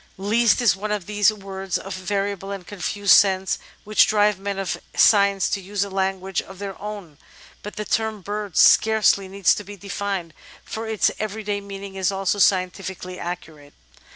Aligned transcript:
'^east" 0.17 0.61
is 0.61 0.75
one 0.75 0.91
of 0.91 1.05
those 1.05 1.31
words 1.31 1.77
of 1.77 1.93
variable 1.93 2.49
and 2.49 2.65
confused 2.65 3.13
sense 3.13 3.59
which 3.83 4.07
drive 4.07 4.39
men 4.39 4.57
of 4.57 4.75
science 4.95 5.47
to 5.47 5.61
use 5.61 5.83
a 5.83 5.91
language 5.91 6.41
of 6.41 6.57
their 6.57 6.75
own, 6.81 7.19
but 7.61 7.75
the 7.75 7.85
term 7.85 8.19
"bird" 8.21 8.57
scarcely 8.57 9.27
needs 9.27 9.53
to 9.53 9.63
be 9.63 9.77
defined, 9.77 10.33
for 10.65 10.87
its 10.87 11.11
everyday 11.19 11.61
meaning 11.61 11.93
is 11.93 12.11
also 12.11 12.39
scientifically 12.39 13.19
accurate. 13.19 13.75